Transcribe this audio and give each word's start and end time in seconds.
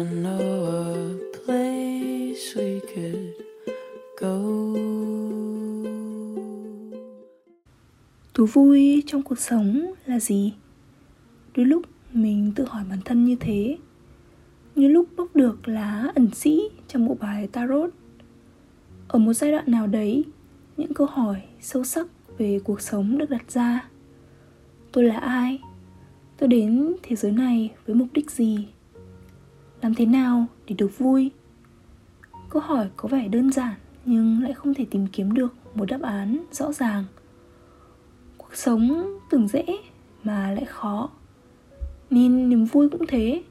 I 0.00 0.04
know 0.04 0.64
a 0.64 1.14
place 1.44 2.54
we 2.56 2.80
could 2.80 3.34
go. 4.20 4.36
thú 8.34 8.46
vui 8.46 9.02
trong 9.06 9.22
cuộc 9.22 9.38
sống 9.38 9.92
là 10.06 10.20
gì? 10.20 10.54
Đôi 11.56 11.66
lúc 11.66 11.82
mình 12.12 12.52
tự 12.56 12.64
hỏi 12.64 12.84
bản 12.90 12.98
thân 13.04 13.24
như 13.24 13.36
thế. 13.40 13.78
Như 14.74 14.88
lúc 14.88 15.08
bóc 15.16 15.36
được 15.36 15.68
lá 15.68 16.12
ẩn 16.14 16.30
sĩ 16.34 16.60
trong 16.88 17.08
bộ 17.08 17.16
bài 17.20 17.48
tarot. 17.52 17.90
Ở 19.08 19.18
một 19.18 19.32
giai 19.32 19.52
đoạn 19.52 19.64
nào 19.66 19.86
đấy, 19.86 20.24
những 20.76 20.94
câu 20.94 21.06
hỏi 21.06 21.42
sâu 21.60 21.84
sắc 21.84 22.06
về 22.38 22.60
cuộc 22.64 22.80
sống 22.80 23.18
được 23.18 23.30
đặt 23.30 23.50
ra. 23.50 23.88
Tôi 24.92 25.04
là 25.04 25.16
ai? 25.16 25.60
Tôi 26.36 26.48
đến 26.48 26.92
thế 27.02 27.16
giới 27.16 27.32
này 27.32 27.70
với 27.86 27.94
mục 27.94 28.08
đích 28.12 28.30
gì? 28.30 28.68
Làm 29.82 29.94
thế 29.94 30.06
nào 30.06 30.46
để 30.66 30.74
được 30.78 30.98
vui? 30.98 31.30
Câu 32.50 32.62
hỏi 32.62 32.88
có 32.96 33.08
vẻ 33.08 33.28
đơn 33.28 33.52
giản 33.52 33.74
nhưng 34.04 34.42
lại 34.42 34.52
không 34.52 34.74
thể 34.74 34.86
tìm 34.90 35.06
kiếm 35.06 35.34
được 35.34 35.54
một 35.74 35.84
đáp 35.84 36.02
án 36.02 36.44
rõ 36.52 36.72
ràng. 36.72 37.04
Cuộc 38.38 38.54
sống 38.54 39.18
tưởng 39.30 39.48
dễ 39.48 39.64
mà 40.22 40.52
lại 40.52 40.64
khó, 40.64 41.10
nên 42.10 42.48
niềm 42.48 42.64
vui 42.64 42.88
cũng 42.88 43.06
thế. 43.08 43.42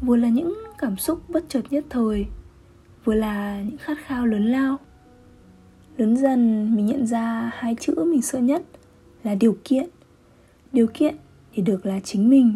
Vừa 0.00 0.16
là 0.16 0.28
những 0.28 0.54
cảm 0.78 0.96
xúc 0.96 1.22
bất 1.28 1.44
chợt 1.48 1.62
nhất 1.70 1.84
thời, 1.90 2.26
vừa 3.04 3.14
là 3.14 3.62
những 3.62 3.76
khát 3.76 3.98
khao 4.04 4.26
lớn 4.26 4.46
lao. 4.46 4.78
Lớn 5.96 6.16
dần 6.16 6.74
mình 6.76 6.86
nhận 6.86 7.06
ra 7.06 7.50
hai 7.54 7.76
chữ 7.80 8.04
mình 8.06 8.22
sợ 8.22 8.38
nhất 8.38 8.62
là 9.24 9.34
điều 9.34 9.56
kiện. 9.64 9.88
Điều 10.72 10.86
kiện 10.94 11.16
để 11.56 11.62
được 11.62 11.86
là 11.86 12.00
chính 12.00 12.30
mình, 12.30 12.54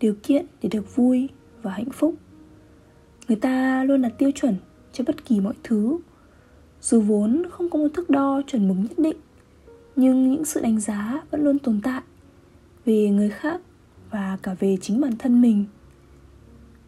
điều 0.00 0.14
kiện 0.22 0.46
để 0.62 0.68
được 0.68 0.96
vui 0.96 1.28
và 1.68 1.74
hạnh 1.74 1.90
phúc. 1.92 2.14
Người 3.28 3.36
ta 3.36 3.84
luôn 3.84 4.02
đặt 4.02 4.12
tiêu 4.18 4.30
chuẩn 4.34 4.54
cho 4.92 5.04
bất 5.06 5.24
kỳ 5.24 5.40
mọi 5.40 5.54
thứ. 5.62 5.98
Dù 6.80 7.00
vốn 7.00 7.42
không 7.50 7.70
có 7.70 7.78
một 7.78 7.88
thước 7.94 8.10
đo 8.10 8.42
chuẩn 8.46 8.68
mực 8.68 8.76
nhất 8.76 8.98
định, 8.98 9.16
nhưng 9.96 10.30
những 10.30 10.44
sự 10.44 10.60
đánh 10.60 10.80
giá 10.80 11.22
vẫn 11.30 11.44
luôn 11.44 11.58
tồn 11.58 11.80
tại 11.82 12.02
về 12.84 13.10
người 13.10 13.30
khác 13.30 13.60
và 14.10 14.38
cả 14.42 14.54
về 14.60 14.76
chính 14.80 15.00
bản 15.00 15.12
thân 15.18 15.42
mình. 15.42 15.64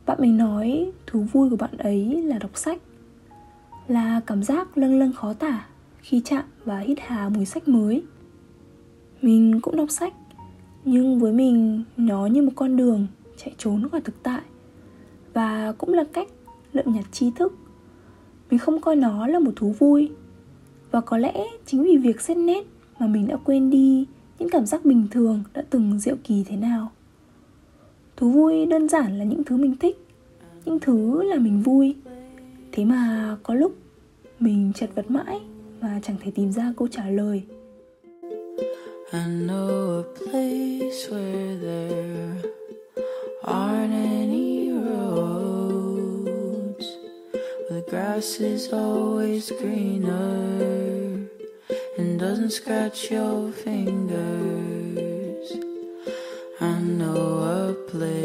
Bạn 0.07 0.19
mình 0.21 0.37
nói 0.37 0.93
thú 1.07 1.21
vui 1.33 1.51
của 1.51 1.57
bạn 1.57 1.77
ấy 1.79 2.23
là 2.23 2.39
đọc 2.39 2.51
sách, 2.55 2.83
là 3.89 4.21
cảm 4.27 4.43
giác 4.43 4.79
lâng 4.79 4.99
lâng 4.99 5.13
khó 5.13 5.33
tả 5.33 5.67
khi 5.99 6.23
chạm 6.25 6.45
và 6.65 6.79
hít 6.79 6.99
hà 7.01 7.29
mùi 7.29 7.45
sách 7.45 7.69
mới. 7.69 8.03
Mình 9.23 9.61
cũng 9.61 9.77
đọc 9.77 9.91
sách, 9.91 10.15
nhưng 10.85 11.21
với 11.21 11.33
mình, 11.33 11.85
nó 11.97 12.27
như 12.27 12.43
một 12.43 12.53
con 12.57 12.77
đường 12.77 13.07
chạy 13.37 13.55
trốn 13.59 13.89
khỏi 13.89 14.01
thực 14.01 14.23
tại 14.23 14.41
và 15.41 15.73
cũng 15.79 15.95
là 15.95 16.05
cách 16.13 16.29
lượm 16.73 16.85
nhặt 16.87 17.05
tri 17.13 17.31
thức. 17.31 17.53
Mình 18.51 18.59
không 18.59 18.81
coi 18.81 18.97
nó 18.97 19.27
là 19.27 19.39
một 19.39 19.53
thú 19.57 19.75
vui. 19.79 20.11
Và 20.91 21.01
có 21.01 21.19
lẽ 21.19 21.45
chính 21.67 21.83
vì 21.83 21.97
việc 21.97 22.21
xét 22.21 22.37
nét 22.37 22.65
mà 22.99 23.07
mình 23.07 23.27
đã 23.27 23.37
quên 23.45 23.71
đi 23.71 24.07
những 24.39 24.49
cảm 24.49 24.67
giác 24.67 24.85
bình 24.85 25.07
thường 25.11 25.43
đã 25.55 25.63
từng 25.71 25.99
diệu 25.99 26.17
kỳ 26.25 26.45
thế 26.49 26.57
nào. 26.57 26.91
Thú 28.17 28.31
vui 28.31 28.67
đơn 28.67 28.89
giản 28.89 29.19
là 29.19 29.25
những 29.25 29.45
thứ 29.45 29.57
mình 29.57 29.77
thích, 29.77 30.07
những 30.65 30.81
thứ 30.81 31.23
là 31.23 31.37
mình 31.37 31.63
vui. 31.63 31.95
Thế 32.73 32.85
mà 32.85 33.37
có 33.43 33.55
lúc 33.55 33.73
mình 34.41 34.73
chật 34.75 34.91
vật 34.95 35.11
mãi 35.11 35.41
mà 35.81 36.01
chẳng 36.03 36.17
thể 36.25 36.31
tìm 36.31 36.53
ra 36.53 36.73
câu 36.77 36.89
trả 36.89 37.11
lời. 37.11 37.43
I 39.13 39.19
know 39.47 40.03
a 40.03 40.09
place 40.19 41.09
where 41.11 41.61
the 41.63 41.70
grass 48.21 48.41
is 48.41 48.73
always 48.73 49.51
greener 49.61 51.27
and 51.97 52.21
doesn't 52.21 52.51
scratch 52.51 53.11
your 53.11 53.51
fingers. 53.51 55.53
I 56.61 56.79
know 56.81 57.25
a 57.61 57.73
place. 57.91 58.21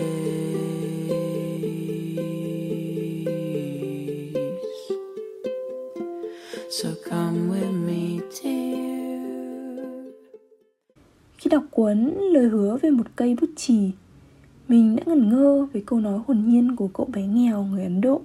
So 6.70 6.94
come 7.10 7.50
with 7.50 7.72
me, 7.72 8.20
dear. 8.32 9.86
Khi 11.38 11.50
đọc 11.50 11.64
cuốn 11.72 12.14
lời 12.34 12.48
hứa 12.48 12.78
về 12.82 12.90
một 12.90 13.08
cây 13.16 13.36
bút 13.42 13.50
chì 13.56 13.92
Mình 14.68 14.96
đã 14.96 15.04
ngẩn 15.06 15.30
ngơ 15.30 15.68
với 15.74 15.84
câu 15.86 16.00
nói 16.00 16.20
hồn 16.28 16.44
nhiên 16.48 16.76
của 16.76 16.88
cậu 16.88 17.08
bé 17.14 17.22
nghèo 17.22 17.64
người 17.64 17.84
Ấn 17.84 18.02
Độ 18.02 18.22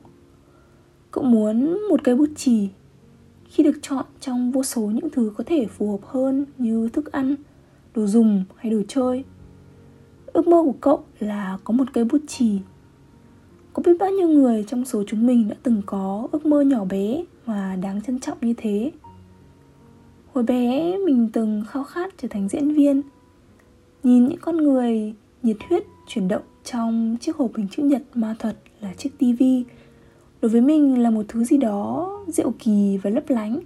Cậu 1.10 1.24
muốn 1.24 1.78
một 1.88 2.04
cây 2.04 2.14
bút 2.14 2.28
chì. 2.36 2.68
Khi 3.48 3.64
được 3.64 3.78
chọn 3.82 4.04
trong 4.20 4.50
vô 4.50 4.62
số 4.62 4.82
những 4.82 5.10
thứ 5.10 5.32
có 5.36 5.44
thể 5.46 5.66
phù 5.66 5.90
hợp 5.90 6.06
hơn 6.06 6.46
như 6.58 6.88
thức 6.92 7.12
ăn, 7.12 7.36
đồ 7.94 8.06
dùng 8.06 8.44
hay 8.56 8.72
đồ 8.72 8.82
chơi 8.88 9.24
Ước 10.26 10.46
mơ 10.46 10.62
của 10.64 10.74
cậu 10.80 11.04
là 11.18 11.58
có 11.64 11.72
một 11.72 11.84
cây 11.92 12.04
bút 12.04 12.18
chì. 12.28 12.58
Có 13.72 13.82
biết 13.86 13.92
bao 13.98 14.10
nhiêu 14.10 14.28
người 14.28 14.64
trong 14.68 14.84
số 14.84 15.04
chúng 15.06 15.26
mình 15.26 15.48
đã 15.48 15.56
từng 15.62 15.82
có 15.86 16.28
ước 16.32 16.46
mơ 16.46 16.60
nhỏ 16.60 16.84
bé 16.84 17.24
mà 17.46 17.76
đáng 17.76 18.02
trân 18.02 18.20
trọng 18.20 18.38
như 18.40 18.54
thế? 18.56 18.92
Hồi 20.32 20.44
bé 20.44 20.98
mình 20.98 21.28
từng 21.32 21.64
khao 21.68 21.84
khát 21.84 22.14
trở 22.18 22.28
thành 22.28 22.48
diễn 22.48 22.74
viên 22.74 23.02
Nhìn 24.02 24.26
những 24.26 24.40
con 24.40 24.56
người 24.56 25.14
nhiệt 25.42 25.56
huyết 25.68 25.82
chuyển 26.06 26.28
động 26.28 26.42
trong 26.64 27.16
chiếc 27.20 27.36
hộp 27.36 27.50
hình 27.56 27.68
chữ 27.70 27.82
nhật 27.82 28.02
ma 28.14 28.36
thuật 28.38 28.56
là 28.80 28.94
chiếc 28.94 29.10
tivi 29.18 29.64
Đối 30.42 30.50
với 30.50 30.60
mình 30.60 31.02
là 31.02 31.10
một 31.10 31.24
thứ 31.28 31.44
gì 31.44 31.56
đó 31.56 32.10
diệu 32.28 32.52
kỳ 32.58 32.98
và 33.02 33.10
lấp 33.10 33.24
lánh. 33.28 33.60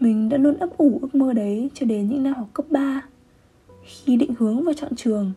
Mình 0.00 0.28
đã 0.28 0.36
luôn 0.36 0.56
ấp 0.56 0.78
ủ 0.78 0.98
ước 1.02 1.14
mơ 1.14 1.32
đấy 1.32 1.70
cho 1.74 1.86
đến 1.86 2.08
những 2.08 2.22
năm 2.22 2.34
học 2.34 2.48
cấp 2.52 2.66
3 2.70 3.02
Khi 3.84 4.16
định 4.16 4.34
hướng 4.38 4.64
vào 4.64 4.74
chọn 4.74 4.96
trường, 4.96 5.32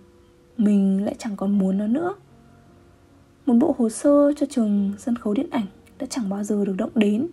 Mình 0.57 1.05
lại 1.05 1.15
chẳng 1.17 1.35
còn 1.35 1.57
muốn 1.57 1.77
nó 1.77 1.87
nữa. 1.87 2.15
Một 3.45 3.53
bộ 3.59 3.75
hồ 3.77 3.89
sơ 3.89 4.33
cho 4.37 4.45
trường 4.49 4.91
sân 4.97 5.15
khấu 5.15 5.33
điện 5.33 5.47
ảnh 5.51 5.65
đã 5.99 6.07
chẳng 6.09 6.29
bao 6.29 6.43
giờ 6.43 6.65
được 6.65 6.75
động 6.77 6.91
đến. 6.95 7.27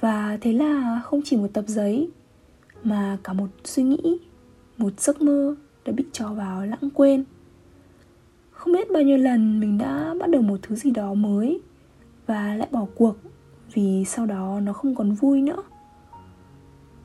Và 0.00 0.38
thế 0.40 0.52
là 0.52 1.00
không 1.04 1.20
chỉ 1.24 1.36
một 1.36 1.48
tập 1.52 1.64
giấy, 1.66 2.08
mà 2.84 3.18
cả 3.24 3.32
một 3.32 3.48
suy 3.64 3.82
nghĩ, 3.82 4.18
một 4.76 5.00
giấc 5.00 5.22
mơ 5.22 5.54
đã 5.84 5.92
bị 5.92 6.04
cho 6.12 6.32
vào 6.32 6.66
lãng 6.66 6.90
quên 6.94 7.24
không 8.60 8.72
biết 8.72 8.92
bao 8.92 9.02
nhiêu 9.02 9.16
lần 9.16 9.60
mình 9.60 9.78
đã 9.78 10.14
bắt 10.20 10.30
đầu 10.30 10.42
một 10.42 10.56
thứ 10.62 10.76
gì 10.76 10.90
đó 10.90 11.14
mới 11.14 11.60
và 12.26 12.54
lại 12.54 12.68
bỏ 12.70 12.86
cuộc 12.94 13.16
vì 13.74 14.04
sau 14.04 14.26
đó 14.26 14.60
nó 14.62 14.72
không 14.72 14.94
còn 14.94 15.12
vui 15.12 15.42
nữa. 15.42 15.62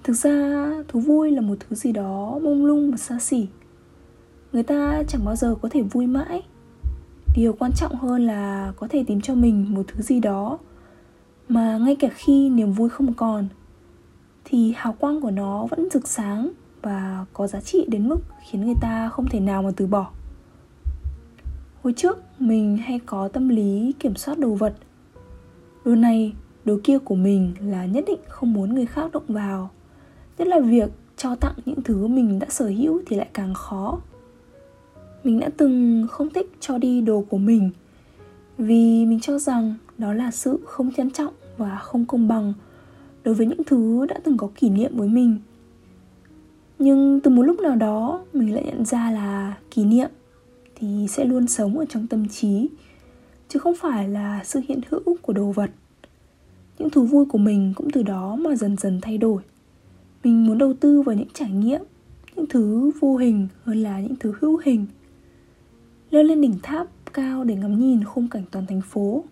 Thực 0.03 0.13
ra, 0.13 0.67
thú 0.87 0.99
vui 0.99 1.31
là 1.31 1.41
một 1.41 1.55
thứ 1.59 1.75
gì 1.75 1.91
đó 1.91 2.39
mông 2.43 2.65
lung 2.65 2.91
và 2.91 2.97
xa 2.97 3.19
xỉ. 3.19 3.47
Người 4.53 4.63
ta 4.63 5.03
chẳng 5.07 5.25
bao 5.25 5.35
giờ 5.35 5.55
có 5.61 5.69
thể 5.71 5.81
vui 5.81 6.07
mãi. 6.07 6.41
Điều 7.35 7.53
quan 7.53 7.71
trọng 7.75 7.95
hơn 7.95 8.27
là 8.27 8.73
có 8.75 8.87
thể 8.87 9.03
tìm 9.07 9.21
cho 9.21 9.35
mình 9.35 9.65
một 9.69 9.83
thứ 9.87 10.01
gì 10.01 10.19
đó 10.19 10.57
mà 11.49 11.77
ngay 11.77 11.95
cả 11.95 12.09
khi 12.15 12.49
niềm 12.49 12.71
vui 12.71 12.89
không 12.89 13.13
còn, 13.13 13.47
thì 14.45 14.73
hào 14.77 14.93
quang 14.93 15.21
của 15.21 15.31
nó 15.31 15.65
vẫn 15.65 15.89
rực 15.91 16.07
sáng 16.07 16.51
và 16.81 17.25
có 17.33 17.47
giá 17.47 17.61
trị 17.61 17.85
đến 17.87 18.09
mức 18.09 18.19
khiến 18.49 18.65
người 18.65 18.75
ta 18.81 19.09
không 19.09 19.25
thể 19.29 19.39
nào 19.39 19.63
mà 19.63 19.71
từ 19.75 19.87
bỏ 19.87 20.11
hồi 21.85 21.93
trước, 21.93 22.17
mình 22.39 22.77
hay 22.77 22.99
có 23.05 23.27
tâm 23.27 23.49
lý 23.49 23.93
kiểm 23.99 24.15
soát 24.15 24.39
đồ 24.39 24.49
vật. 24.49 24.75
Đồ 25.85 25.95
này 25.95 26.33
đồ 26.65 26.77
kia 26.83 26.99
của 26.99 27.15
mình 27.15 27.53
là 27.61 27.85
nhất 27.85 28.03
định 28.07 28.19
không 28.27 28.53
muốn 28.53 28.75
người 28.75 28.85
khác 28.85 29.11
động 29.11 29.23
vào. 29.27 29.69
Nhất 30.37 30.47
là 30.47 30.59
việc 30.59 30.89
cho 31.17 31.35
tặng 31.35 31.53
những 31.65 31.81
thứ 31.83 32.07
mình 32.07 32.39
đã 32.39 32.47
sở 32.49 32.67
hữu 32.67 33.01
thì 33.07 33.15
lại 33.15 33.27
càng 33.33 33.53
khó. 33.53 33.99
Mình 35.23 35.39
đã 35.39 35.49
từng 35.57 36.07
không 36.11 36.29
thích 36.29 36.51
cho 36.59 36.77
đi 36.77 37.01
đồ 37.01 37.25
của 37.29 37.37
mình, 37.37 37.69
vì 38.57 39.05
mình 39.05 39.19
cho 39.21 39.39
rằng 39.39 39.73
đó 39.97 40.13
là 40.13 40.31
sự 40.31 40.59
không 40.65 40.91
trân 40.97 41.11
trọng 41.11 41.33
và 41.57 41.75
không 41.75 42.05
công 42.05 42.27
bằng 42.27 42.53
đối 43.23 43.35
với 43.35 43.47
những 43.47 43.63
thứ 43.63 44.05
đã 44.05 44.19
từng 44.23 44.37
có 44.37 44.49
kỷ 44.55 44.69
niệm 44.69 44.97
với 44.97 45.07
mình. 45.07 45.37
Nhưng 46.79 47.19
từ 47.19 47.31
một 47.31 47.43
lúc 47.43 47.59
nào 47.59 47.75
đó, 47.75 48.25
mình 48.33 48.53
lại 48.53 48.63
nhận 48.63 48.85
ra 48.85 49.11
là 49.11 49.57
kỷ 49.71 49.83
niệm 49.83 50.09
thì 50.75 51.07
sẽ 51.09 51.25
luôn 51.25 51.47
sống 51.47 51.79
ở 51.79 51.85
trong 51.85 52.07
tâm 52.07 52.29
trí, 52.29 52.67
chứ 53.49 53.59
không 53.59 53.75
phải 53.75 54.09
là 54.09 54.41
sự 54.43 54.61
hiện 54.67 54.79
hữu 54.89 55.17
của 55.21 55.33
đồ 55.33 55.51
vật. 55.51 55.71
Những 56.79 56.89
thú 56.89 57.05
vui 57.05 57.25
của 57.25 57.37
mình 57.37 57.73
cũng 57.75 57.89
từ 57.91 58.03
đó 58.03 58.35
mà 58.35 58.55
dần 58.55 58.77
dần 58.77 59.01
thay 59.01 59.17
đổi. 59.17 59.41
Mình 60.23 60.45
muốn 60.45 60.57
đầu 60.57 60.73
tư 60.73 61.01
vào 61.01 61.15
những 61.15 61.29
trải 61.33 61.51
nghiệm, 61.51 61.81
những 62.35 62.45
thứ 62.49 62.91
vô 62.99 63.17
hình 63.17 63.47
hơn 63.63 63.83
là 63.83 63.99
những 63.99 64.15
thứ 64.19 64.33
hữu 64.39 64.61
hình. 64.65 64.85
Leo 66.09 66.23
lên 66.23 66.41
đỉnh 66.41 66.59
tháp 66.63 66.87
cao 67.13 67.43
để 67.43 67.55
ngắm 67.55 67.79
nhìn 67.79 68.03
khung 68.03 68.27
cảnh 68.27 68.43
toàn 68.51 68.65
thành 68.65 68.81
phố, 68.81 69.23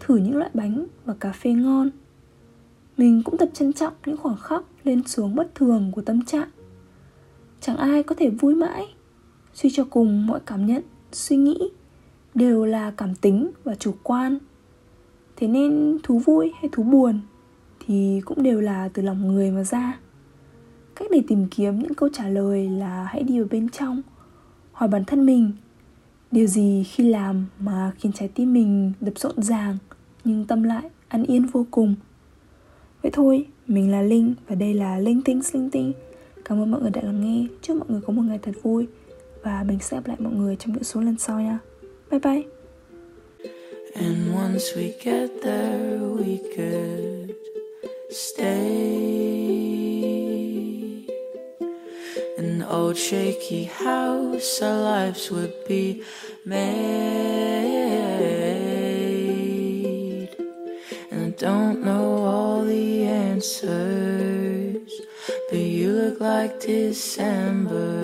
thử 0.00 0.16
những 0.16 0.36
loại 0.36 0.50
bánh 0.54 0.86
và 1.04 1.14
cà 1.20 1.32
phê 1.32 1.52
ngon. 1.52 1.90
Mình 2.96 3.22
cũng 3.24 3.38
tập 3.38 3.48
trân 3.54 3.72
trọng 3.72 3.92
những 4.06 4.16
khoảng 4.16 4.36
khắc 4.36 4.62
lên 4.84 5.06
xuống 5.06 5.34
bất 5.34 5.54
thường 5.54 5.92
của 5.94 6.02
tâm 6.02 6.24
trạng. 6.24 6.48
Chẳng 7.60 7.76
ai 7.76 8.02
có 8.02 8.14
thể 8.14 8.30
vui 8.30 8.54
mãi 8.54 8.86
suy 9.54 9.70
cho 9.72 9.84
cùng 9.90 10.26
mọi 10.26 10.40
cảm 10.46 10.66
nhận, 10.66 10.82
suy 11.12 11.36
nghĩ 11.36 11.58
đều 12.34 12.64
là 12.64 12.90
cảm 12.90 13.14
tính 13.14 13.50
và 13.64 13.74
chủ 13.74 13.94
quan. 14.02 14.38
Thế 15.36 15.48
nên 15.48 15.98
thú 16.02 16.18
vui 16.18 16.52
hay 16.54 16.68
thú 16.72 16.82
buồn 16.82 17.20
thì 17.86 18.20
cũng 18.24 18.42
đều 18.42 18.60
là 18.60 18.88
từ 18.88 19.02
lòng 19.02 19.28
người 19.28 19.50
mà 19.50 19.64
ra. 19.64 19.98
Cách 20.94 21.08
để 21.10 21.22
tìm 21.28 21.46
kiếm 21.50 21.78
những 21.78 21.94
câu 21.94 22.08
trả 22.12 22.28
lời 22.28 22.68
là 22.68 23.04
hãy 23.04 23.22
đi 23.22 23.38
vào 23.38 23.48
bên 23.50 23.68
trong, 23.68 24.02
hỏi 24.72 24.88
bản 24.88 25.04
thân 25.04 25.26
mình, 25.26 25.52
điều 26.30 26.46
gì 26.46 26.84
khi 26.84 27.08
làm 27.08 27.46
mà 27.58 27.92
khiến 27.98 28.12
trái 28.12 28.28
tim 28.28 28.52
mình 28.52 28.92
đập 29.00 29.18
rộn 29.18 29.42
ràng 29.42 29.78
nhưng 30.24 30.44
tâm 30.44 30.62
lại 30.62 30.90
an 31.08 31.24
yên 31.24 31.46
vô 31.46 31.66
cùng. 31.70 31.94
Vậy 33.02 33.10
thôi, 33.14 33.46
mình 33.66 33.90
là 33.90 34.02
linh 34.02 34.34
và 34.48 34.54
đây 34.54 34.74
là 34.74 34.98
linh 34.98 35.22
tinh 35.22 35.40
linh 35.52 35.70
tinh. 35.70 35.92
Cảm 36.44 36.60
ơn 36.60 36.70
mọi 36.70 36.80
người 36.80 36.90
đã 36.90 37.02
lắng 37.02 37.20
nghe. 37.20 37.46
Chúc 37.62 37.76
mọi 37.76 37.86
người 37.88 38.00
có 38.00 38.12
một 38.12 38.22
ngày 38.22 38.38
thật 38.42 38.52
vui 38.62 38.86
và 39.48 39.64
mình 39.66 39.78
sẽ 39.80 39.96
gặp 39.96 40.06
lại 40.06 40.16
mọi 40.20 40.32
người 40.32 40.56
trong 40.56 40.72
những 40.72 40.84
số 40.84 41.00
lần 41.00 41.18
sau 41.18 41.40
nha 41.40 41.58
bye 42.10 42.20
bye 42.20 42.42
And 43.94 44.34
once 44.34 44.64
we 44.76 44.92
get 45.04 45.30
there, 45.42 45.98
we 45.98 46.38
could 46.56 47.34
stay. 48.10 49.18
An 52.36 52.62
old 52.70 52.96
shaky 52.96 53.64
house, 53.64 54.62
our 54.62 54.76
lives 54.84 55.32
would 55.32 55.52
be 55.68 56.02
made. 56.44 56.68
And 61.10 61.20
I 61.24 61.30
don't 61.38 61.84
know 61.84 62.24
all 62.24 62.64
the 62.64 63.04
answers, 63.04 64.92
but 65.50 65.58
you 65.58 65.92
look 65.92 66.20
like 66.20 66.60
December. 66.60 67.97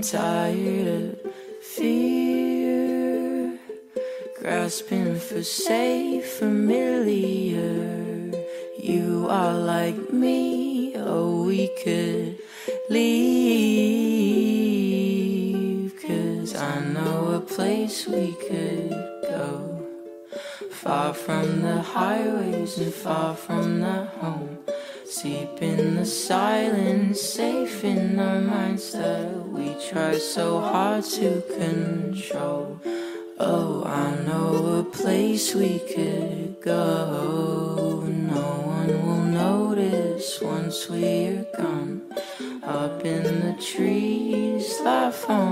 I'm 0.00 0.06
tired 0.06 0.88
of 0.88 1.20
fear, 1.62 3.58
grasping 4.40 5.16
for 5.16 5.42
safe, 5.42 6.24
familiar. 6.24 8.32
You 8.82 9.26
are 9.28 9.52
like 9.52 10.10
me, 10.10 10.94
oh, 10.96 11.44
we 11.44 11.68
could 11.84 12.38
leave. 12.88 13.12
Cause 16.00 16.56
I 16.56 16.80
know 16.80 17.32
a 17.32 17.40
place 17.40 18.06
we 18.06 18.32
could 18.48 18.88
go. 19.28 19.86
Far 20.70 21.12
from 21.12 21.60
the 21.60 21.82
highways 21.82 22.78
and 22.78 22.94
far 22.94 23.36
from 23.36 23.80
the 23.80 24.06
home. 24.06 24.59
Deep 25.10 25.60
in 25.60 25.96
the 25.96 26.06
silence, 26.06 27.20
safe 27.20 27.84
in 27.84 28.18
our 28.18 28.40
minds 28.40 28.92
that 28.92 29.48
we 29.48 29.74
try 29.90 30.16
so 30.16 30.60
hard 30.60 31.04
to 31.04 31.42
control. 31.58 32.80
Oh, 33.38 33.82
I 33.84 34.14
know 34.24 34.78
a 34.78 34.84
place 34.84 35.52
we 35.54 35.80
could 35.80 36.62
go. 36.62 38.04
No 38.06 38.48
one 38.78 39.04
will 39.04 39.24
notice 39.24 40.40
once 40.40 40.88
we're 40.88 41.44
gone. 41.58 42.02
Up 42.62 43.04
in 43.04 43.24
the 43.24 43.60
trees, 43.60 44.80
laugh 44.80 45.28
on 45.28 45.49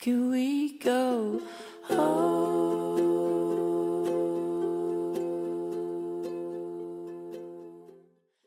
Can 0.00 0.30
we 0.30 0.78
go 0.78 1.42
home? 1.82 2.29